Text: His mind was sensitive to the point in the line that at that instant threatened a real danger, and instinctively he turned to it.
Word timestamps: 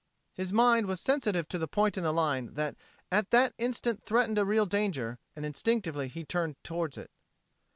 His 0.33 0.51
mind 0.51 0.87
was 0.87 0.99
sensitive 0.99 1.47
to 1.49 1.59
the 1.59 1.67
point 1.67 1.95
in 1.95 2.03
the 2.03 2.11
line 2.11 2.55
that 2.55 2.75
at 3.11 3.29
that 3.29 3.53
instant 3.59 4.03
threatened 4.03 4.39
a 4.39 4.45
real 4.45 4.65
danger, 4.65 5.19
and 5.35 5.45
instinctively 5.45 6.07
he 6.07 6.25
turned 6.25 6.55
to 6.63 6.83
it. 6.85 7.11